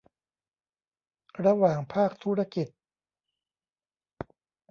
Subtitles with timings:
[1.45, 2.67] ระหว่างภาคธุรกิจ